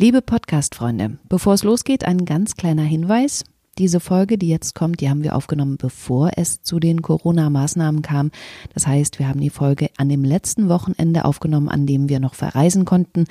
[0.00, 3.42] Liebe Podcast-Freunde, bevor es losgeht, ein ganz kleiner Hinweis.
[3.78, 8.30] Diese Folge, die jetzt kommt, die haben wir aufgenommen, bevor es zu den Corona-Maßnahmen kam.
[8.74, 12.34] Das heißt, wir haben die Folge an dem letzten Wochenende aufgenommen, an dem wir noch
[12.34, 13.24] verreisen konnten.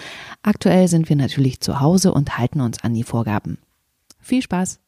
[0.44, 3.60] Aktuell sind wir natürlich zu Hause und halten uns an die Vorgaben.
[4.20, 4.82] Viel Spaß!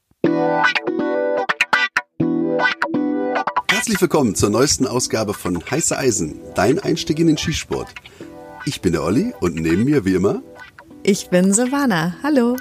[3.70, 7.88] Herzlich willkommen zur neuesten Ausgabe von Heiße Eisen, dein Einstieg in den Skisport.
[8.66, 10.42] Ich bin der Olli und neben mir wie immer
[11.04, 12.16] ich bin Silvana.
[12.24, 12.58] Hallo.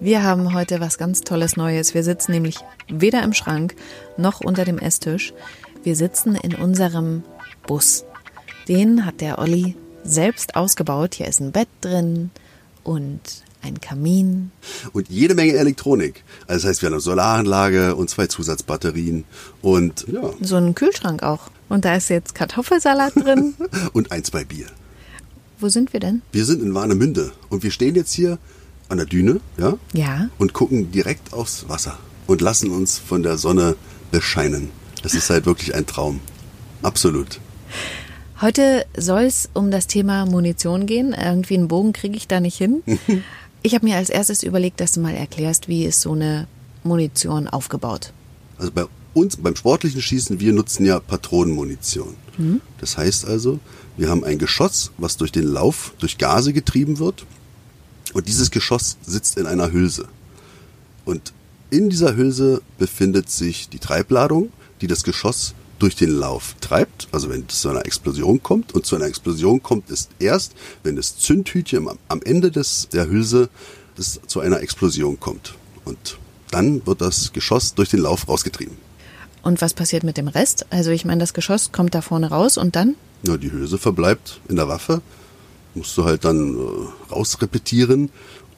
[0.00, 1.94] Wir haben heute was ganz Tolles Neues.
[1.94, 2.58] Wir sitzen nämlich
[2.88, 3.74] weder im Schrank
[4.16, 5.32] noch unter dem Esstisch.
[5.82, 7.22] Wir sitzen in unserem
[7.66, 8.04] Bus.
[8.68, 11.14] Den hat der Olli selbst ausgebaut.
[11.14, 12.30] Hier ist ein Bett drin
[12.84, 13.20] und
[13.62, 14.50] ein Kamin.
[14.92, 16.24] Und jede Menge Elektronik.
[16.46, 19.24] Also das heißt, wir haben eine Solaranlage und zwei Zusatzbatterien
[19.62, 20.30] und ja.
[20.40, 21.50] So einen Kühlschrank auch.
[21.68, 23.54] Und da ist jetzt Kartoffelsalat drin.
[23.92, 24.66] und ein, zwei Bier.
[25.58, 26.22] Wo sind wir denn?
[26.32, 28.38] Wir sind in Warnemünde und wir stehen jetzt hier
[28.88, 29.78] an der Düne, ja?
[29.92, 30.28] Ja.
[30.38, 33.76] Und gucken direkt aufs Wasser und lassen uns von der Sonne
[34.10, 34.70] bescheinen.
[35.02, 36.20] Das ist halt wirklich ein Traum.
[36.82, 37.40] Absolut.
[38.40, 41.14] Heute soll es um das Thema Munition gehen.
[41.18, 42.82] Irgendwie einen Bogen kriege ich da nicht hin.
[43.62, 46.46] ich habe mir als erstes überlegt, dass du mal erklärst, wie ist so eine
[46.84, 48.12] Munition aufgebaut.
[48.58, 48.84] Also bei
[49.16, 52.14] uns, beim sportlichen Schießen, wir nutzen ja Patronenmunition.
[52.36, 52.60] Mhm.
[52.78, 53.58] Das heißt also,
[53.96, 57.24] wir haben ein Geschoss, was durch den Lauf, durch Gase getrieben wird.
[58.12, 60.06] Und dieses Geschoss sitzt in einer Hülse.
[61.04, 61.32] Und
[61.70, 67.28] in dieser Hülse befindet sich die Treibladung, die das Geschoss durch den Lauf treibt, also
[67.28, 68.74] wenn es zu einer Explosion kommt.
[68.74, 73.48] Und zu einer Explosion kommt es erst, wenn das Zündhütchen am Ende des, der Hülse
[73.98, 75.54] es zu einer Explosion kommt.
[75.84, 76.18] Und
[76.50, 78.85] dann wird das Geschoss durch den Lauf rausgetrieben.
[79.46, 80.66] Und was passiert mit dem Rest?
[80.70, 82.96] Also ich meine, das Geschoss kommt da vorne raus und dann?
[83.22, 85.02] Ja, die Hülse verbleibt in der Waffe.
[85.76, 88.10] Musst du halt dann äh, rausrepetieren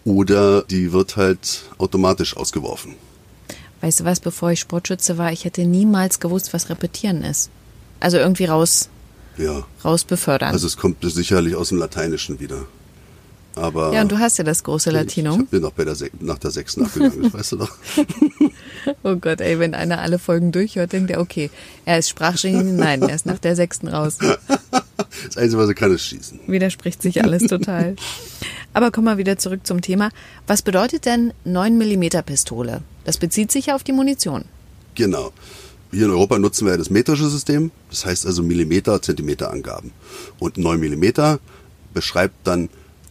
[0.06, 2.94] oder die wird halt automatisch ausgeworfen.
[3.82, 7.50] Weißt du was, bevor ich Sportschütze war, ich hätte niemals gewusst, was Repetieren ist.
[8.00, 8.88] Also irgendwie raus,
[9.36, 9.66] ja.
[9.84, 10.54] raus befördern.
[10.54, 12.64] Also es kommt sicherlich aus dem Lateinischen wieder.
[13.58, 15.42] Aber ja, und du hast ja das große Latinum.
[15.42, 17.70] Ich bin noch bei der nach der sechs nachgegangen, das weißt du doch.
[19.02, 21.50] oh Gott, ey, wenn einer alle Folgen durchhört, denkt er, okay,
[21.84, 22.72] er ist Sprachgenie.
[22.72, 24.18] Nein, er ist nach der sechsten raus.
[25.26, 26.40] Das Einzige, was er kann, ist schießen.
[26.46, 27.96] Widerspricht sich alles total.
[28.72, 30.10] Aber kommen wir wieder zurück zum Thema.
[30.46, 32.82] Was bedeutet denn 9 mm Pistole?
[33.04, 34.44] Das bezieht sich ja auf die Munition.
[34.94, 35.32] Genau.
[35.90, 39.92] Hier in Europa nutzen wir das metrische System, das heißt also Millimeter, Zentimeter Angaben.
[40.38, 41.38] Und 9 mm
[41.94, 42.68] beschreibt dann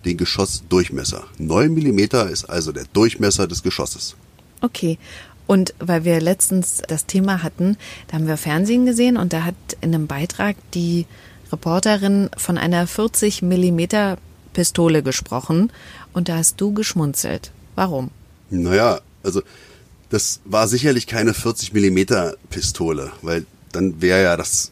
[0.07, 1.25] den Geschossdurchmesser.
[1.37, 1.99] 9 mm
[2.31, 4.15] ist also der Durchmesser des Geschosses.
[4.61, 4.97] Okay.
[5.45, 9.55] Und weil wir letztens das Thema hatten, da haben wir Fernsehen gesehen und da hat
[9.81, 11.05] in einem Beitrag die
[11.51, 14.15] Reporterin von einer 40 mm
[14.53, 15.71] Pistole gesprochen
[16.13, 17.51] und da hast du geschmunzelt.
[17.75, 18.11] Warum?
[18.49, 19.41] Naja, also
[20.09, 24.71] das war sicherlich keine 40 mm Pistole, weil dann wäre ja das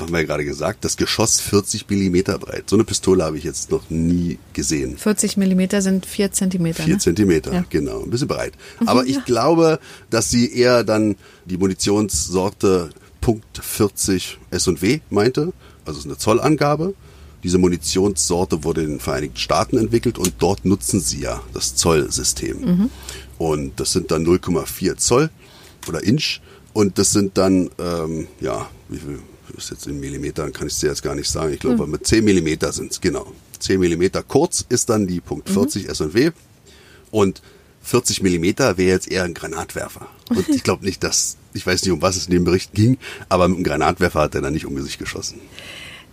[0.00, 2.68] haben wir ja gerade gesagt, das Geschoss 40 Millimeter breit.
[2.68, 4.96] So eine Pistole habe ich jetzt noch nie gesehen.
[4.96, 6.82] 40 Millimeter sind 4 Zentimeter.
[6.82, 6.98] 4 ne?
[7.00, 7.64] Zentimeter, ja.
[7.68, 8.02] genau.
[8.02, 8.54] Ein bisschen breit.
[8.86, 9.78] Aber ich glaube,
[10.10, 12.90] dass sie eher dann die Munitionssorte
[13.20, 15.52] Punkt 40 S&W meinte.
[15.84, 16.94] Also es ist eine Zollangabe.
[17.42, 22.60] Diese Munitionssorte wurde in den Vereinigten Staaten entwickelt und dort nutzen sie ja das Zollsystem.
[22.60, 22.90] Mhm.
[23.38, 25.30] Und das sind dann 0,4 Zoll
[25.88, 26.40] oder Inch.
[26.72, 29.18] Und das sind dann, ähm, ja, wie viel
[29.56, 31.52] ist jetzt in Millimetern, kann ich dir jetzt gar nicht sagen.
[31.52, 31.92] Ich glaube, mhm.
[31.92, 33.32] mit 10 Millimeter sind es, genau.
[33.58, 35.90] 10 Millimeter kurz ist dann die Punkt 40 mhm.
[35.90, 36.30] S&W.
[37.10, 37.42] Und
[37.82, 40.06] 40 Millimeter wäre jetzt eher ein Granatwerfer.
[40.30, 42.98] Und ich glaube nicht, dass, ich weiß nicht, um was es in dem Bericht ging,
[43.28, 45.40] aber mit einem Granatwerfer hat er dann nicht um sich geschossen.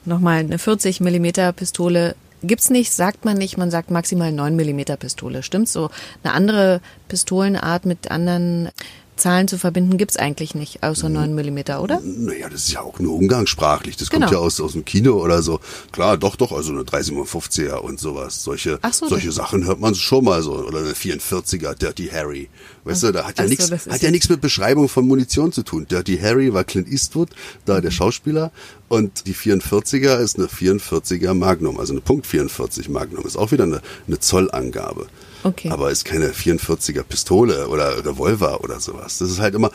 [0.05, 4.97] Nochmal, eine 40 Millimeter Pistole gibt's nicht, sagt man nicht, man sagt maximal 9 Millimeter
[4.97, 5.43] Pistole.
[5.43, 5.89] Stimmt's so?
[6.23, 8.69] Eine andere Pistolenart mit anderen
[9.15, 12.01] Zahlen zu verbinden gibt's eigentlich nicht, außer 9 mm, oder?
[12.03, 13.97] Naja, das ist ja auch nur umgangssprachlich.
[13.97, 14.27] Das genau.
[14.27, 15.59] kommt ja aus, aus dem Kino oder so.
[15.91, 18.43] Klar, doch, doch, also eine 357er und sowas.
[18.43, 20.53] Solche, so, solche Sachen hört man schon mal so.
[20.53, 22.49] Oder eine 44er, Dirty Harry.
[22.83, 25.85] Weißt du, da hat ja nichts, hat ja nichts mit Beschreibung von Munition zu tun.
[25.89, 27.29] Dirty Harry war Clint Eastwood,
[27.65, 27.81] da mhm.
[27.83, 28.51] der Schauspieler.
[28.89, 33.25] Und die 44er ist eine 44er Magnum, also eine Punkt 44 Magnum.
[33.25, 35.07] Ist auch wieder eine, eine Zollangabe.
[35.43, 35.69] Okay.
[35.69, 39.17] Aber ist keine 44er Pistole oder Revolver oder sowas.
[39.17, 39.71] Das ist halt immer,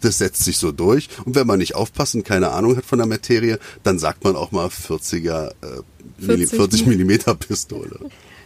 [0.00, 1.08] das setzt sich so durch.
[1.24, 4.36] Und wenn man nicht aufpasst und keine Ahnung hat von der Materie, dann sagt man
[4.36, 7.98] auch mal 40er, äh, 40, 40 Millimeter Pistole.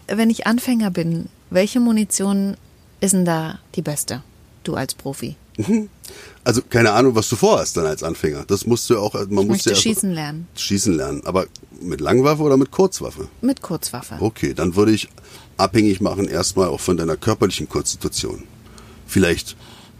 [0.06, 2.56] Wenn ich Anfänger bin, welche Munition
[3.00, 4.22] ist denn da die beste?
[4.64, 5.36] Du als Profi.
[5.56, 5.88] Mhm.
[6.44, 8.44] Also keine Ahnung, was du vorhast dann als Anfänger.
[8.46, 10.46] Das musst du auch, man ich muss ja schießen lernen.
[10.54, 11.22] Schießen lernen.
[11.24, 11.46] Aber
[11.80, 13.28] Mit Langwaffe oder mit Kurzwaffe?
[13.40, 14.16] Mit Kurzwaffe.
[14.20, 15.08] Okay, dann würde ich
[15.56, 18.44] abhängig machen erstmal auch von deiner körperlichen Konstitution.
[19.06, 19.56] Vielleicht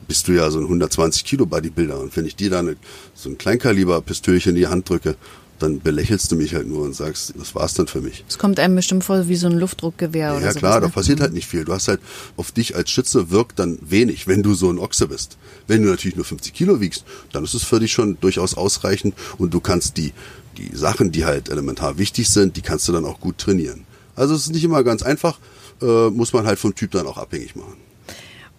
[0.09, 2.77] bist du ja so ein 120 Kilo Bodybuilder und wenn ich dir dann
[3.15, 5.17] so ein Kleinkaliber-Pistölchen in die Hand drücke,
[5.59, 8.25] dann belächelst du mich halt nur und sagst, das war's dann für mich.
[8.29, 10.47] Es kommt einem bestimmt vor wie so ein Luftdruckgewehr ja, oder so.
[10.47, 10.93] Ja klar, sowas, da ne?
[10.93, 11.65] passiert halt nicht viel.
[11.65, 12.01] Du hast halt
[12.37, 15.37] auf dich als Schütze wirkt dann wenig, wenn du so ein Ochse bist.
[15.67, 19.15] Wenn du natürlich nur 50 Kilo wiegst, dann ist es für dich schon durchaus ausreichend
[19.39, 20.13] und du kannst die,
[20.57, 23.85] die Sachen, die halt elementar wichtig sind, die kannst du dann auch gut trainieren.
[24.17, 25.39] Also es ist nicht immer ganz einfach,
[25.81, 27.77] äh, muss man halt vom Typ dann auch abhängig machen.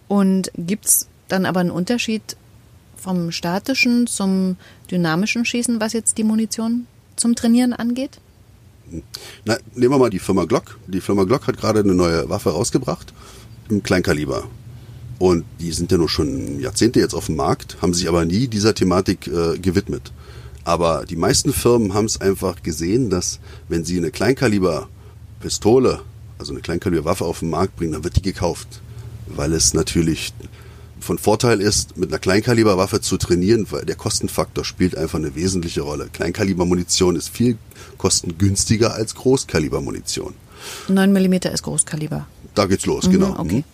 [0.08, 2.36] Und gibt's dann aber einen Unterschied
[3.00, 4.56] vom statischen zum
[4.90, 6.86] dynamischen Schießen, was jetzt die Munition
[7.16, 8.20] zum Trainieren angeht?
[9.44, 10.78] Na, nehmen wir mal die Firma Glock.
[10.86, 13.12] Die Firma Glock hat gerade eine neue Waffe rausgebracht
[13.68, 14.44] im Kleinkaliber.
[15.18, 18.48] Und die sind ja nur schon Jahrzehnte jetzt auf dem Markt, haben sich aber nie
[18.48, 20.12] dieser Thematik äh, gewidmet.
[20.64, 23.38] Aber die meisten Firmen haben es einfach gesehen, dass
[23.68, 26.00] wenn sie eine Kleinkaliber-Pistole,
[26.38, 28.80] also eine Kleinkaliber-Waffe auf den Markt bringen, dann wird die gekauft.
[29.26, 30.32] Weil es natürlich
[31.00, 35.82] von Vorteil ist, mit einer Kleinkaliberwaffe zu trainieren, weil der Kostenfaktor spielt einfach eine wesentliche
[35.82, 36.08] Rolle.
[36.12, 37.58] Kleinkalibermunition ist viel
[37.98, 40.34] kostengünstiger als Großkalibermunition.
[40.88, 42.26] 9 mm ist Großkaliber.
[42.54, 43.38] Da geht's los, Mhm, genau.
[43.38, 43.64] Okay.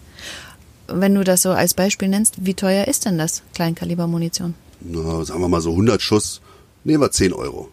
[0.88, 4.54] Wenn du das so als Beispiel nennst, wie teuer ist denn das Kleinkalibermunition?
[4.80, 6.40] Na, sagen wir mal so 100 Schuss,
[6.84, 7.68] nehmen wir 10 Euro.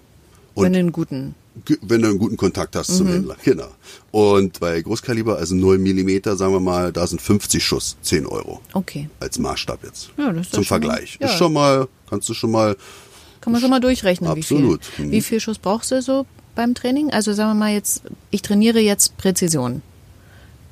[0.55, 1.35] Und Wenn du einen guten.
[1.81, 3.67] wenn du einen guten Kontakt hast zum Händler, genau.
[4.11, 8.61] Und bei Großkaliber, also 9 Millimeter, sagen wir mal, da sind 50 Schuss, 10 Euro.
[8.73, 9.09] Okay.
[9.19, 10.09] Als Maßstab jetzt.
[10.17, 11.17] Ja, das ist Zum schon mal- Vergleich.
[11.19, 11.27] ja.
[11.27, 12.75] Ist schon mal, kannst du schon mal
[13.41, 14.81] Kann man schon mal durchrechnen, Absolut.
[14.81, 15.05] wie viel.
[15.05, 15.11] Mhm.
[15.11, 17.11] Wie viel Schuss brauchst du so beim Training?
[17.11, 19.81] Also sagen wir mal jetzt, ich trainiere jetzt Präzision.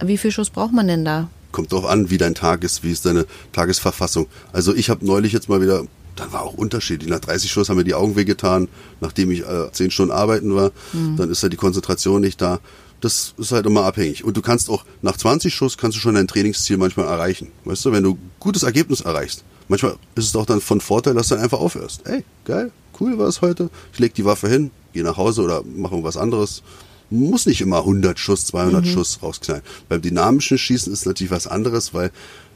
[0.04, 1.30] Wie viel Schuss braucht man denn da?
[1.52, 4.28] kommt drauf an, wie dein Tag ist, wie ist deine Tagesverfassung.
[4.54, 5.84] Also ich habe neulich jetzt mal wieder,
[6.16, 7.10] dann war auch unterschiedlich.
[7.10, 8.68] Nach 30 Schuss haben mir die Augen wehgetan,
[9.00, 10.72] nachdem ich äh, 10 Stunden arbeiten war.
[11.18, 12.60] Dann ist ja die Konzentration nicht da.
[13.00, 14.24] Das ist halt immer abhängig.
[14.24, 17.52] Und du kannst auch nach 20 Schuss kannst du schon dein Trainingsziel manchmal erreichen.
[17.66, 19.44] Weißt du, wenn du gutes Ergebnis erreichst.
[19.68, 22.06] Manchmal ist es auch dann von Vorteil, dass du dann einfach aufhörst.
[22.06, 23.70] Ey, geil, cool war es heute.
[23.94, 26.62] Ich leg die Waffe hin, gehe nach Hause oder mache irgendwas anderes.
[27.10, 29.64] Muss nicht immer 100 Schuss, 200 Schuss rausknallen.
[29.90, 32.12] Beim dynamischen Schießen ist natürlich was anderes, weil,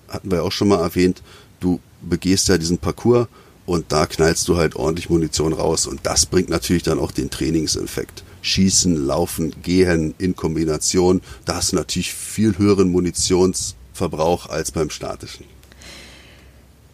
[0.08, 1.22] hatten wir ja auch schon mal erwähnt,
[1.60, 3.28] du begehst ja diesen Parcours
[3.66, 5.88] und da knallst du halt ordentlich Munition raus.
[5.88, 8.24] Und das bringt natürlich dann auch den Trainingseffekt.
[8.42, 15.46] Schießen, Laufen, Gehen in Kombination, da hast du natürlich viel höheren Munitionsverbrauch als beim statischen.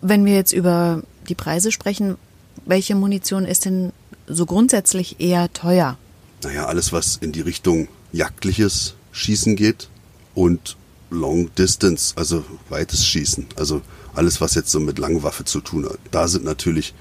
[0.01, 2.17] Wenn wir jetzt über die Preise sprechen,
[2.65, 3.91] welche Munition ist denn
[4.27, 5.97] so grundsätzlich eher teuer?
[6.43, 9.89] Naja, alles, was in die Richtung jagdliches Schießen geht
[10.33, 10.77] und
[11.09, 13.81] Long Distance, also weites Schießen, also
[14.13, 15.99] alles, was jetzt so mit Langwaffe zu tun hat.
[16.11, 16.93] Da sind natürlich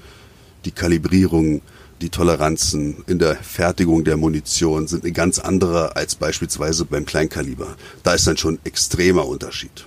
[0.65, 1.61] die Kalibrierungen,
[2.01, 7.75] die Toleranzen in der Fertigung der Munition sind eine ganz andere als beispielsweise beim Kleinkaliber.
[8.03, 9.85] Da ist dann schon extremer Unterschied.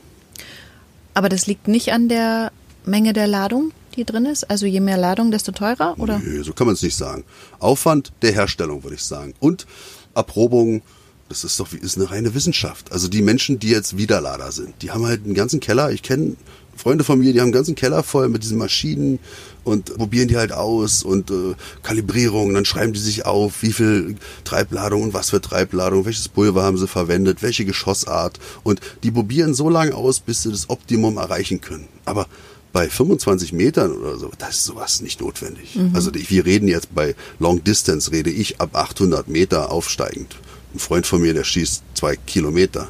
[1.15, 2.53] Aber das liegt nicht an der
[2.85, 4.51] Menge der Ladung, die drin ist?
[4.51, 5.95] Also je mehr Ladung, desto teurer?
[5.99, 6.19] Oder?
[6.19, 7.25] Nö, so kann man es nicht sagen.
[7.59, 9.35] Aufwand der Herstellung, würde ich sagen.
[9.41, 9.67] Und
[10.15, 10.83] Erprobung,
[11.29, 12.93] das ist doch wie ist eine reine Wissenschaft.
[12.93, 15.91] Also die Menschen, die jetzt Widerlader sind, die haben halt einen ganzen Keller.
[15.91, 16.37] Ich kenne
[16.77, 19.19] Freunde von mir, die haben einen ganzen Keller voll mit diesen Maschinen
[19.65, 22.53] und probieren die halt aus und äh, Kalibrierung.
[22.55, 26.77] Dann schreiben die sich auf, wie viel Treibladung und was für Treibladung, welches Pulver haben
[26.77, 28.39] sie verwendet, welche Geschossart.
[28.63, 31.89] Und die probieren so lange aus, bis sie das Optimum erreichen können.
[32.05, 32.27] Aber
[32.73, 35.79] bei 25 Metern oder so, da ist sowas nicht notwendig.
[35.95, 40.35] Also ich- wir reden jetzt bei Long Distance, rede ich ab 800 Meter aufsteigend.
[40.75, 42.89] Ein Freund von mir, der schießt zwei Kilometer.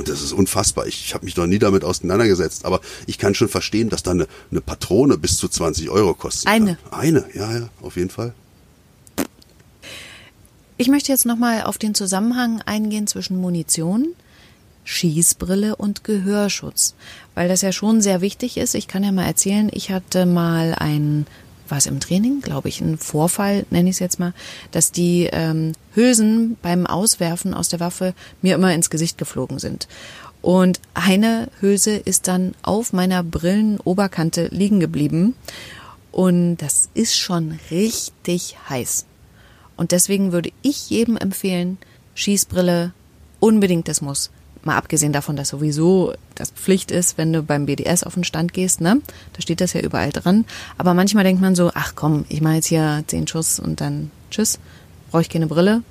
[0.00, 0.86] Und das ist unfassbar.
[0.86, 4.12] Ich, ich habe mich noch nie damit auseinandergesetzt, aber ich kann schon verstehen, dass da
[4.12, 6.46] eine, eine Patrone bis zu 20 Euro kostet.
[6.46, 6.78] Eine?
[6.90, 8.32] Eine, ja, ja, auf jeden Fall.
[10.78, 14.14] Ich möchte jetzt nochmal auf den Zusammenhang eingehen zwischen Munition,
[14.84, 16.94] Schießbrille und Gehörschutz,
[17.34, 18.74] weil das ja schon sehr wichtig ist.
[18.74, 20.76] Ich kann ja mal erzählen, ich hatte mal
[21.70, 24.34] ein, was im Training, glaube ich, ein Vorfall, nenne ich es jetzt mal,
[24.70, 29.88] dass die ähm, Hülsen beim Auswerfen aus der Waffe mir immer ins Gesicht geflogen sind.
[30.42, 35.34] Und eine Hülse ist dann auf meiner Brillenoberkante liegen geblieben.
[36.12, 39.04] Und das ist schon richtig heiß.
[39.76, 41.78] Und deswegen würde ich jedem empfehlen,
[42.14, 42.92] Schießbrille
[43.38, 44.30] unbedingt das muss.
[44.62, 48.52] Mal abgesehen davon, dass sowieso das Pflicht ist, wenn du beim BDS auf den Stand
[48.52, 49.00] gehst, ne?
[49.32, 50.44] Da steht das ja überall dran.
[50.76, 54.10] Aber manchmal denkt man so, ach komm, ich mache jetzt hier zehn Schuss und dann
[54.30, 54.58] tschüss,
[55.10, 55.82] brauche ich keine Brille.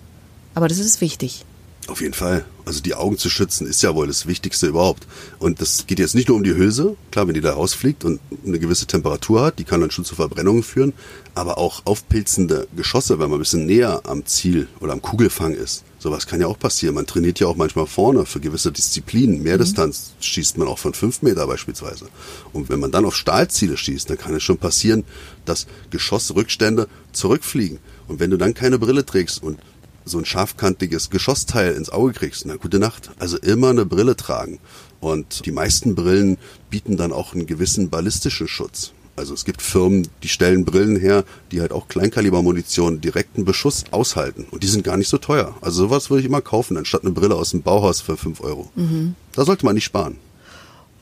[0.53, 1.45] Aber das ist wichtig.
[1.87, 2.45] Auf jeden Fall.
[2.65, 5.07] Also die Augen zu schützen ist ja wohl das Wichtigste überhaupt.
[5.39, 6.95] Und das geht jetzt nicht nur um die Hülse.
[7.09, 10.13] Klar, wenn die da rausfliegt und eine gewisse Temperatur hat, die kann dann schon zu
[10.13, 10.93] Verbrennungen führen.
[11.33, 15.83] Aber auch aufpilzende Geschosse, wenn man ein bisschen näher am Ziel oder am Kugelfang ist.
[15.99, 16.95] Sowas kann ja auch passieren.
[16.95, 19.43] Man trainiert ja auch manchmal vorne für gewisse Disziplinen.
[19.43, 20.23] Mehrdistanz mhm.
[20.23, 22.07] schießt man auch von fünf Meter beispielsweise.
[22.53, 25.03] Und wenn man dann auf Stahlziele schießt, dann kann es schon passieren,
[25.45, 27.79] dass Geschossrückstände zurückfliegen.
[28.07, 29.59] Und wenn du dann keine Brille trägst und
[30.05, 33.11] so ein scharfkantiges Geschossteil ins Auge kriegst, na gute Nacht.
[33.19, 34.59] Also immer eine Brille tragen.
[34.99, 36.37] Und die meisten Brillen
[36.69, 38.93] bieten dann auch einen gewissen ballistischen Schutz.
[39.19, 44.47] Also es gibt Firmen, die stellen Brillen her, die halt auch Kleinkalibermunition direkten Beschuss aushalten.
[44.49, 45.55] Und die sind gar nicht so teuer.
[45.61, 48.71] Also sowas würde ich immer kaufen, anstatt eine Brille aus dem Bauhaus für 5 Euro.
[48.75, 49.15] Mhm.
[49.33, 50.17] Da sollte man nicht sparen.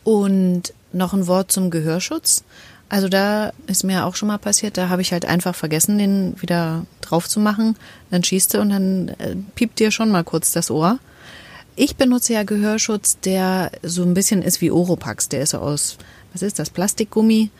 [0.04, 2.44] Und noch ein Wort zum Gehörschutz.
[2.90, 6.42] Also da ist mir auch schon mal passiert, da habe ich halt einfach vergessen, den
[6.42, 7.76] wieder drauf zu machen.
[8.10, 11.00] Dann schießt du und dann äh, piept dir schon mal kurz das Ohr.
[11.76, 15.30] Ich benutze ja Gehörschutz, der so ein bisschen ist wie Oropax.
[15.30, 15.98] Der ist so aus,
[16.34, 17.52] was ist das, Plastikgummi.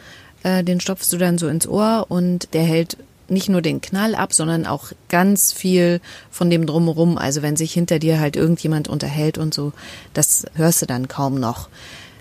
[0.48, 2.96] Äh, den stopfst du dann so ins Ohr und der hält
[3.28, 6.00] nicht nur den Knall ab, sondern auch ganz viel
[6.32, 7.18] von dem drumherum.
[7.18, 9.74] Also wenn sich hinter dir halt irgendjemand unterhält und so,
[10.14, 11.68] das hörst du dann kaum noch.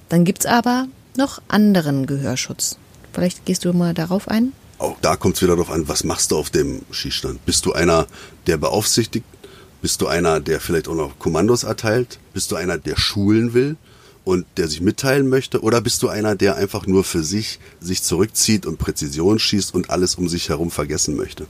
[0.09, 2.79] Dann gibt's aber noch anderen Gehörschutz.
[3.13, 4.53] Vielleicht gehst du mal darauf ein.
[4.79, 7.47] Auch da kommt es wieder darauf an, was machst du auf dem Schießstand?
[7.47, 8.09] Bist du einer,
[8.49, 9.25] der beaufsichtigt?
[9.83, 12.19] Bist du einer, der vielleicht auch noch Kommandos erteilt?
[12.35, 13.77] Bist du einer, der schulen will
[14.27, 15.63] und der sich mitteilen möchte?
[15.63, 19.89] Oder bist du einer, der einfach nur für sich sich zurückzieht und Präzision schießt und
[19.89, 21.47] alles um sich herum vergessen möchte?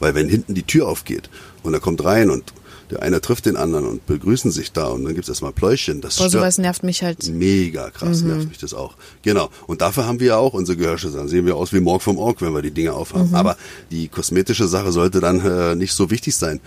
[0.00, 1.28] Weil wenn hinten die Tür aufgeht
[1.62, 2.54] und er kommt rein und
[2.90, 6.00] der eine trifft den anderen und begrüßen sich da und dann gibt's erstmal Pläuschen.
[6.00, 7.26] Das Boah, sowas nervt mich halt.
[7.28, 8.28] Mega krass mhm.
[8.28, 8.94] nervt mich das auch.
[9.22, 9.50] Genau.
[9.66, 11.16] Und dafür haben wir ja auch unsere Gehörschüsse.
[11.16, 13.30] Dann sehen wir aus wie Morg vom Org, wenn wir die Dinge aufhaben.
[13.30, 13.34] Mhm.
[13.34, 13.56] Aber
[13.90, 16.60] die kosmetische Sache sollte dann äh, nicht so wichtig sein.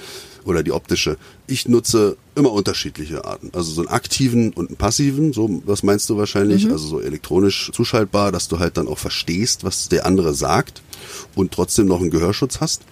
[0.45, 1.17] Oder die optische.
[1.47, 3.51] Ich nutze immer unterschiedliche Arten.
[3.53, 6.65] Also so einen aktiven und einen passiven, so was meinst du wahrscheinlich?
[6.65, 6.71] Mhm.
[6.71, 10.81] Also so elektronisch zuschaltbar, dass du halt dann auch verstehst, was der andere sagt
[11.35, 12.83] und trotzdem noch einen Gehörschutz hast.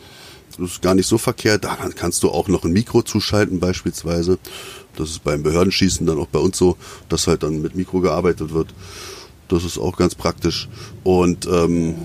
[0.58, 1.64] Das ist gar nicht so verkehrt.
[1.64, 4.40] Da kannst du auch noch ein Mikro zuschalten beispielsweise.
[4.96, 6.78] Das ist beim Behördenschießen dann auch bei uns so,
[7.10, 8.74] dass halt dann mit Mikro gearbeitet wird.
[9.48, 10.68] Das ist auch ganz praktisch.
[11.04, 11.96] Und ähm,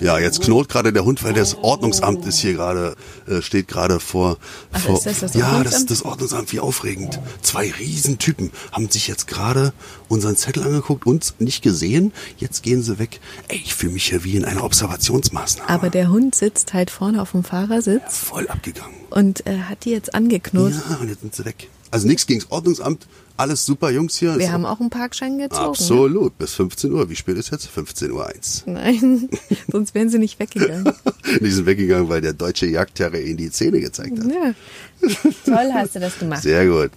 [0.00, 2.94] ja, jetzt knurrt gerade der Hund, weil das Ordnungsamt ist hier gerade,
[3.26, 4.38] äh, steht gerade vor.
[4.72, 7.20] Ach, vor ist das das ja, das ist das Ordnungsamt, wie aufregend.
[7.42, 9.72] Zwei Riesentypen haben sich jetzt gerade
[10.08, 12.12] unseren Zettel angeguckt, uns nicht gesehen.
[12.36, 13.20] Jetzt gehen sie weg.
[13.48, 15.68] Ey, ich fühle mich hier wie in einer Observationsmaßnahme.
[15.68, 18.02] Aber der Hund sitzt halt vorne auf dem Fahrersitz.
[18.02, 18.94] Ja, voll abgegangen.
[19.10, 20.74] Und äh, hat die jetzt angeknurrt.
[20.90, 21.68] Ja, und jetzt sind sie weg.
[21.90, 23.06] Also nichts gegens Ordnungsamt,
[23.38, 24.36] alles super Jungs hier.
[24.36, 25.62] Wir haben auch einen Parkschein gezogen.
[25.62, 25.68] Ne?
[25.68, 27.08] Absolut, bis 15 Uhr.
[27.08, 27.66] Wie spät ist jetzt?
[27.68, 28.64] 15 Uhr 1.
[28.66, 29.28] Nein,
[29.72, 30.92] sonst wären sie nicht weggegangen.
[31.40, 34.26] die sind weggegangen, weil der deutsche Jagdterror ihnen die Zähne gezeigt hat.
[34.26, 34.54] Ja.
[35.44, 36.42] Toll hast du das gemacht.
[36.42, 36.90] Sehr gut.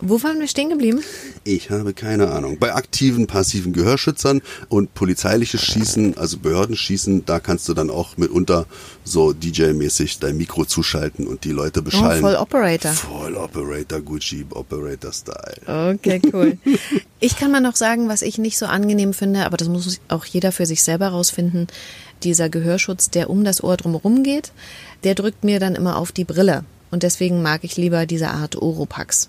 [0.00, 1.00] Wo waren wir stehen geblieben?
[1.42, 2.58] Ich habe keine Ahnung.
[2.58, 8.66] Bei aktiven, passiven Gehörschützern und polizeiliches Schießen, also Behördenschießen, da kannst du dann auch mitunter
[9.02, 12.22] so DJ-mäßig dein Mikro zuschalten und die Leute beschallen.
[12.22, 12.92] Oh, voll Operator.
[12.92, 15.94] Voll Operator, Gucci Operator Style.
[15.94, 16.58] Okay, cool.
[17.18, 20.24] ich kann mal noch sagen, was ich nicht so angenehm finde, aber das muss auch
[20.24, 21.66] jeder für sich selber rausfinden.
[22.22, 24.52] Dieser Gehörschutz, der um das Ohr drumherum geht,
[25.02, 26.64] der drückt mir dann immer auf die Brille.
[26.92, 29.28] Und deswegen mag ich lieber diese Art Oropax.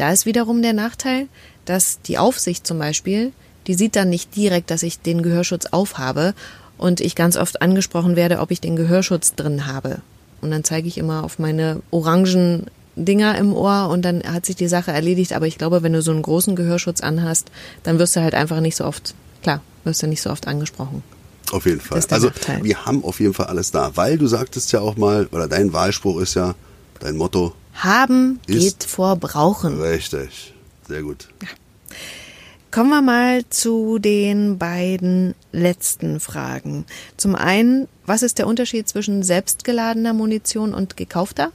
[0.00, 1.28] Da ist wiederum der Nachteil,
[1.66, 3.34] dass die Aufsicht zum Beispiel,
[3.66, 6.32] die sieht dann nicht direkt, dass ich den Gehörschutz aufhabe
[6.78, 9.98] und ich ganz oft angesprochen werde, ob ich den Gehörschutz drin habe.
[10.40, 14.56] Und dann zeige ich immer auf meine orangen Dinger im Ohr und dann hat sich
[14.56, 15.34] die Sache erledigt.
[15.34, 17.50] Aber ich glaube, wenn du so einen großen Gehörschutz anhast,
[17.82, 21.02] dann wirst du halt einfach nicht so oft, klar, wirst du nicht so oft angesprochen.
[21.52, 22.02] Auf jeden Fall.
[22.10, 22.64] Also Nachteil.
[22.64, 25.74] wir haben auf jeden Fall alles da, weil du sagtest ja auch mal, oder dein
[25.74, 26.54] Wahlspruch ist ja,
[27.00, 27.54] dein Motto,
[27.84, 29.80] haben geht vor brauchen.
[29.80, 30.54] Richtig.
[30.88, 31.28] Sehr gut.
[31.42, 31.48] Ja.
[32.70, 36.84] Kommen wir mal zu den beiden letzten Fragen.
[37.16, 41.50] Zum einen, was ist der Unterschied zwischen selbstgeladener Munition und gekaufter?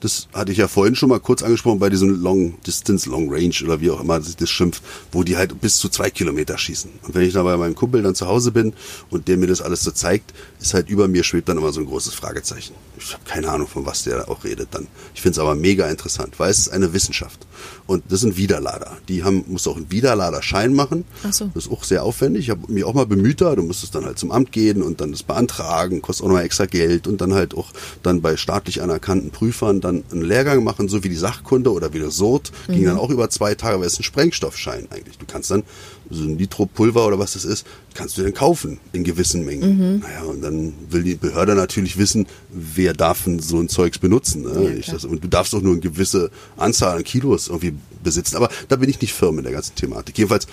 [0.00, 3.54] Das hatte ich ja vorhin schon mal kurz angesprochen bei diesem Long Distance, Long Range
[3.64, 6.90] oder wie auch immer sich das schimpft, wo die halt bis zu zwei Kilometer schießen.
[7.02, 8.74] Und wenn ich da bei meinem Kumpel dann zu Hause bin
[9.10, 11.80] und der mir das alles so zeigt, ist halt über mir schwebt dann immer so
[11.80, 12.74] ein großes Fragezeichen.
[12.98, 14.86] Ich habe keine Ahnung, von was der auch redet dann.
[15.14, 17.46] Ich finde es aber mega interessant, weil es ist eine Wissenschaft.
[17.86, 18.98] Und das sind Widerlader.
[19.08, 21.04] Die haben, muss auch einen Widerladerschein machen.
[21.26, 21.50] Ach so.
[21.54, 22.44] Das ist auch sehr aufwendig.
[22.44, 23.54] Ich habe mich auch mal bemüht da.
[23.56, 26.44] Du musstest dann halt zum Amt gehen und dann das beantragen, kostet auch noch mal
[26.44, 30.88] extra Geld und dann halt auch dann bei staatlich anerkannten Prüfern dann einen Lehrgang machen,
[30.88, 32.52] so wie die Sachkunde oder wie der SORT.
[32.68, 32.72] Mhm.
[32.72, 35.18] Ging dann auch über zwei Tage, weil es ein Sprengstoffschein eigentlich.
[35.18, 35.62] Du kannst dann
[36.10, 39.94] so ein Nitropulver oder was das ist, kannst du dann kaufen in gewissen Mengen.
[39.94, 39.98] Mhm.
[40.00, 44.42] Naja, und dann will die Behörde natürlich wissen, wer darf denn so ein Zeugs benutzen.
[44.42, 44.80] Ne?
[44.80, 48.36] Ja, das, und du darfst auch nur eine gewisse Anzahl an Kilos irgendwie besitzen.
[48.36, 50.16] Aber da bin ich nicht firm in der ganzen Thematik.
[50.16, 50.46] Jedenfalls,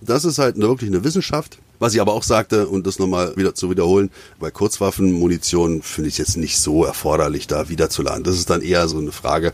[0.00, 1.58] das ist halt wirklich eine Wissenschaft.
[1.78, 6.14] Was ich aber auch sagte, und das nochmal wieder zu wiederholen, bei Kurzwaffenmunition finde ich
[6.14, 8.24] es jetzt nicht so erforderlich, da wiederzuladen.
[8.24, 9.52] Das ist dann eher so eine Frage,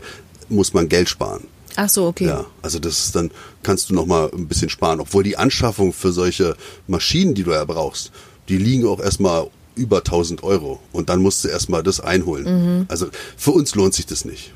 [0.49, 1.45] muss man Geld sparen?
[1.75, 2.25] Ach so, okay.
[2.27, 5.93] Ja, also das ist dann kannst du noch mal ein bisschen sparen, obwohl die Anschaffung
[5.93, 6.55] für solche
[6.87, 8.11] Maschinen, die du ja brauchst,
[8.47, 12.85] die liegen auch erstmal über 1000 Euro und dann musst du erstmal das einholen.
[12.87, 14.53] Also für uns lohnt sich das nicht.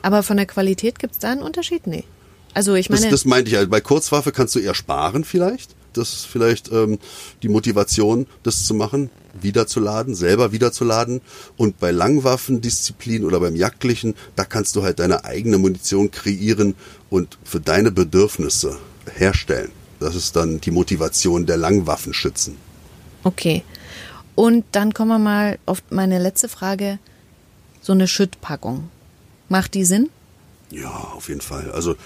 [0.00, 1.86] Aber von der Qualität gibt es da einen Unterschied?
[1.86, 2.04] Nee.
[2.54, 3.70] Also ich Das, meine, das meinte ich halt.
[3.70, 5.74] Bei Kurzwaffe kannst du eher sparen vielleicht.
[5.96, 6.98] Das ist vielleicht ähm,
[7.42, 11.20] die Motivation, das zu machen, wiederzuladen, selber wiederzuladen.
[11.56, 16.74] Und bei Langwaffendisziplin oder beim Jagdlichen, da kannst du halt deine eigene Munition kreieren
[17.10, 18.78] und für deine Bedürfnisse
[19.14, 19.70] herstellen.
[20.00, 22.56] Das ist dann die Motivation der Langwaffenschützen.
[23.24, 23.62] okay.
[24.34, 26.98] Und dann kommen wir mal auf meine letzte Frage.
[27.82, 28.88] So eine Schüttpackung.
[29.50, 30.08] Macht die Sinn?
[30.70, 31.70] Ja, auf jeden Fall.
[31.72, 31.96] Also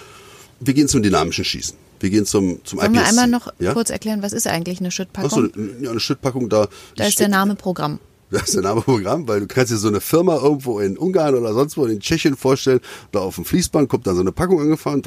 [0.59, 1.77] wir gehen zum dynamischen Schießen.
[2.01, 3.11] Wir gehen zum zum Wollen wir IPSC.
[3.11, 3.73] einmal noch ja?
[3.73, 5.53] kurz erklären, was ist eigentlich eine Schüttpackung?
[5.81, 6.69] ja, eine Schüttpackung da.
[6.97, 7.99] da ist der Name Programm.
[8.31, 11.35] Das ist der Name Programm, weil du kannst dir so eine Firma irgendwo in Ungarn
[11.37, 12.81] oder sonst wo in Tschechien vorstellen,
[13.13, 15.03] da auf dem Fließband kommt dann so eine Packung angefahren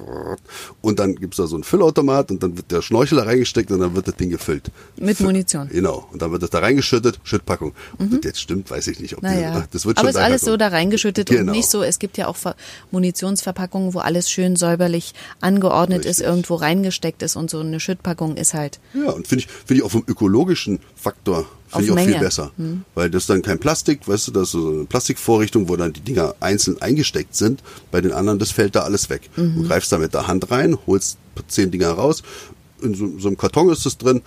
[0.81, 3.79] und dann gibt's da so einen Füllautomat und dann wird der Schnorchel da reingesteckt und
[3.81, 4.71] dann wird das Ding gefüllt.
[4.97, 5.67] Mit Munition.
[5.69, 6.07] Genau.
[6.13, 7.73] Und dann wird das da reingeschüttet, Schüttpackung.
[7.99, 9.13] Ob das jetzt stimmt, weiß ich nicht.
[9.15, 11.51] Ob die, Naja, das wird aber schon ist alles so da reingeschüttet Genau.
[11.51, 12.55] und nicht so, es gibt ja auch Ver-
[12.91, 16.25] Munitionsverpackungen, wo alles schön säuberlich angeordnet ist, Richtig.
[16.27, 19.83] irgendwo reingesteckt ist und so eine Schüttpackung ist halt, Ja, und finde ich, finde ich
[19.83, 22.11] auch vom ökologischen Faktor finde ich auch Menge.
[22.11, 22.51] viel besser.
[22.95, 25.93] Weil das ist dann kein Plastik, weißt du, das ist so eine Plastikvorrichtung, wo dann
[25.93, 27.63] die Dinger einzeln eingesteckt sind.
[27.91, 29.29] Bei den anderen, das fällt da alles weg.
[29.35, 32.23] Du greifst da mit der Hand rein, holst zehn Dinger raus.
[32.81, 34.21] In so, so einem Karton ist das drin.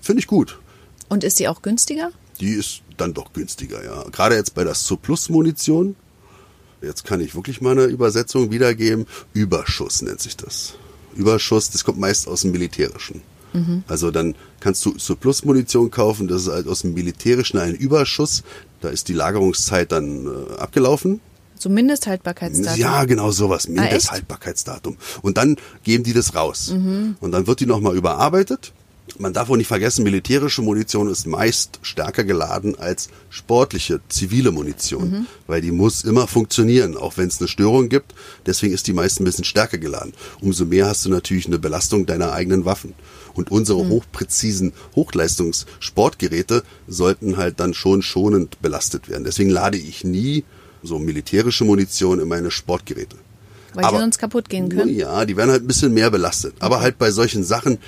[0.00, 0.58] Finde ich gut.
[1.08, 2.10] und ist die auch günstiger?
[2.40, 4.04] Die ist dann doch günstiger, ja.
[4.10, 5.96] Gerade jetzt bei der Surplus-Munition.
[6.82, 9.06] Jetzt kann ich wirklich mal eine Übersetzung wiedergeben.
[9.34, 10.74] Überschuss nennt sich das.
[11.14, 13.20] Überschuss, das kommt meist aus dem Militärischen.
[13.88, 18.42] Also dann kannst du Surplus-Munition kaufen, das ist halt aus dem Militärischen ein Überschuss.
[18.80, 21.20] Da ist die Lagerungszeit dann äh, abgelaufen.
[21.60, 22.80] So Mindesthaltbarkeitsdatum.
[22.80, 23.66] Ja, genau sowas.
[23.66, 23.70] Ah?
[23.70, 23.80] Mhm.
[23.80, 24.96] Mindesthaltbarkeitsdatum.
[25.20, 26.70] Und dann geben die das raus.
[27.20, 28.72] Und dann wird die nochmal überarbeitet.
[29.18, 35.10] Man darf auch nicht vergessen, militärische Munition ist meist stärker geladen als sportliche, zivile Munition.
[35.10, 35.26] Mhm.
[35.46, 38.14] Weil die muss immer funktionieren, auch wenn es eine Störung gibt.
[38.46, 40.14] Deswegen ist die meist ein bisschen stärker geladen.
[40.40, 42.94] Umso mehr hast du natürlich eine Belastung deiner eigenen Waffen.
[43.34, 43.90] Und unsere Mhm.
[43.90, 49.24] hochpräzisen Hochleistungssportgeräte sollten halt dann schon schonend belastet werden.
[49.24, 50.44] Deswegen lade ich nie
[50.82, 53.16] so militärische Munition in meine Sportgeräte.
[53.74, 54.94] Weil die sonst kaputt gehen können?
[54.94, 56.54] Ja, die werden halt ein bisschen mehr belastet.
[56.58, 57.78] Aber halt bei solchen Sachen,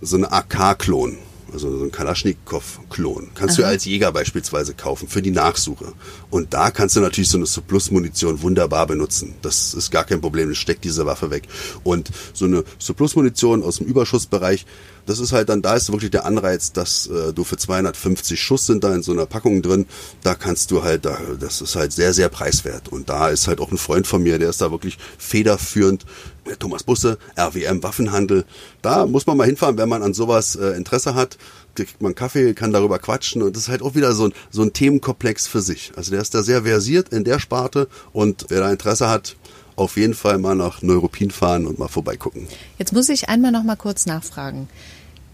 [0.00, 1.18] so eine AK-Klon,
[1.52, 5.92] also so ein Kalaschnikow-Klon, kannst du als Jäger beispielsweise kaufen für die Nachsuche.
[6.30, 9.34] Und da kannst du natürlich so eine Surplus-Munition wunderbar benutzen.
[9.42, 11.48] Das ist gar kein Problem, steckt diese Waffe weg.
[11.84, 14.66] Und so eine Surplus-Munition aus dem Überschussbereich,
[15.08, 18.66] das ist halt dann, da ist wirklich der Anreiz, dass äh, du für 250 Schuss
[18.66, 19.86] sind da in so einer Packung drin,
[20.22, 22.88] da kannst du halt, da, das ist halt sehr, sehr preiswert.
[22.88, 26.04] Und da ist halt auch ein Freund von mir, der ist da wirklich federführend,
[26.46, 28.44] der Thomas Busse, RWM Waffenhandel.
[28.82, 31.38] Da muss man mal hinfahren, wenn man an sowas äh, Interesse hat.
[31.74, 34.34] Da kriegt man Kaffee, kann darüber quatschen und das ist halt auch wieder so ein,
[34.50, 35.92] so ein Themenkomplex für sich.
[35.96, 39.36] Also der ist da sehr versiert in der Sparte und wer da Interesse hat,
[39.76, 42.48] auf jeden Fall mal nach Neuruppin fahren und mal vorbeigucken.
[42.78, 44.68] Jetzt muss ich einmal noch mal kurz nachfragen.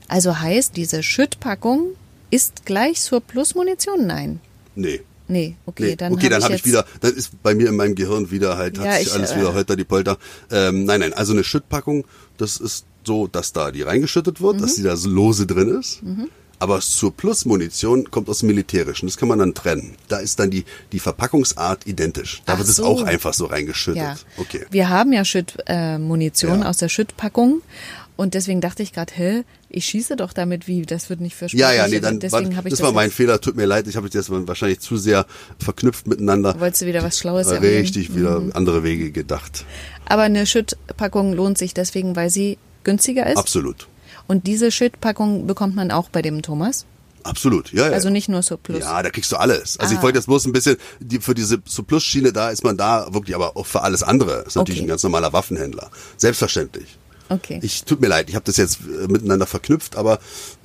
[0.09, 1.89] Also heißt, diese Schüttpackung
[2.31, 4.07] ist gleich zur Plusmunition?
[4.07, 4.41] Nein.
[4.75, 5.01] Nee.
[5.27, 7.69] Nee, okay, Nee, dann okay, hab dann ich habe ich wieder, dann ist bei mir
[7.71, 10.19] in meinem Gehirn wieder halt, Ja, hat sich ich, alles äh, wieder holter die Polter.
[10.51, 12.05] Ähm, nein, nein, also eine Schüttpackung,
[12.37, 14.61] das ist so, dass da die reingeschüttet wird, Mhm.
[14.61, 16.01] dass die da lose drin ist.
[16.59, 19.07] Aber zur Plusmunition kommt aus dem Militärischen.
[19.07, 19.97] Das kann man dann trennen.
[20.09, 22.43] Da ist dann die, die Verpackungsart identisch.
[22.47, 22.85] Da Ach wird es so.
[22.85, 24.03] auch einfach so reingeschüttet.
[24.03, 24.17] Ja.
[24.37, 24.67] Okay.
[24.71, 26.69] Wir haben ja Schüttmunition äh, Munition Ja.
[26.69, 27.63] aus der Schüttpackung
[28.17, 31.47] und deswegen dachte ich gerade, hä, ich schieße doch damit wie, das wird nicht für
[31.47, 33.41] Ja, ja, nee, dann deswegen war, habe ich das war mein Fehler.
[33.41, 35.27] Tut mir leid, ich habe das wahrscheinlich zu sehr
[35.59, 36.59] verknüpft miteinander.
[36.61, 37.75] Wolltest du wieder was Schlaues erwähnen?
[37.75, 37.81] Mhm.
[37.81, 39.65] Richtig, wieder andere Wege gedacht.
[40.07, 43.37] Aber eine Schüttpackung lohnt sich deswegen, weil sie günstiger ist.
[43.39, 43.89] Absolut.
[44.27, 46.87] Und diese Schüttpackung bekommt man auch bei dem Thomas.
[47.25, 47.93] Absolut, ja, ja.
[47.93, 48.81] Also nicht nur Surplus.
[48.81, 49.79] Ja, da kriegst du alles.
[49.79, 49.97] Also Ah.
[49.99, 53.35] ich wollte jetzt bloß ein bisschen, die, für diese Surplus-Schiene, da ist man da wirklich,
[53.35, 54.45] aber auch für alles andere.
[54.47, 54.87] Ist natürlich Okay.
[54.87, 55.91] ein ganz normaler Waffenhändler.
[56.19, 56.99] Selbstverständlich.
[57.29, 57.59] Okay.
[57.63, 60.19] Ich tut mir leid, ich habe das jetzt äh, miteinander verknüpft, aber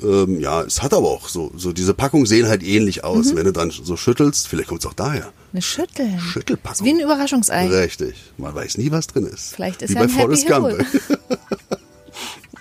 [0.04, 3.32] ähm, ja, es hat aber auch so, so diese Packungen sehen halt ähnlich aus.
[3.32, 3.38] Mhm.
[3.38, 5.32] Wenn du dann so schüttelst, vielleicht kommt es auch daher.
[5.54, 6.20] Eine Schüttel.
[6.20, 6.86] Schüttelpackung.
[6.86, 7.68] Wie ein Überraschungsei.
[7.68, 8.16] Richtig.
[8.38, 9.56] Man weiß nie, was drin ist.
[9.56, 10.68] Vielleicht ist Wie ja bei ein Happy Forrest Gump.
[10.68, 11.20] Hill.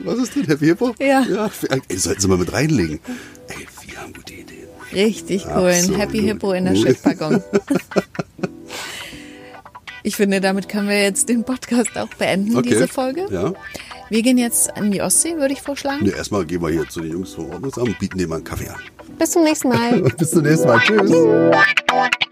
[0.01, 0.45] Was ist drin?
[0.45, 0.95] Happy Hippo?
[1.01, 1.23] Ja.
[1.23, 1.51] ja
[1.89, 3.01] ey, sollten Sie mal mit reinlegen.
[3.49, 4.69] Ey, wir haben gute Ideen.
[4.93, 5.67] Richtig cool.
[5.67, 5.95] Ein.
[5.95, 7.43] Happy Hippo in der Schiffpackung.
[10.03, 12.69] Ich finde, damit können wir jetzt den Podcast auch beenden, Okay.
[12.71, 13.27] diese Folge.
[13.31, 13.53] Ja.
[14.11, 16.05] Wir gehen jetzt an die Ostsee, würde ich vorschlagen.
[16.05, 18.45] Nee, erstmal gehen wir hier zu den Jungs vom Ordnungsamt und bieten denen mal einen
[18.45, 18.77] Kaffee an.
[19.19, 20.01] Bis zum nächsten Mal.
[20.19, 20.79] Bis zum nächsten Mal.
[20.81, 22.28] Tschüss.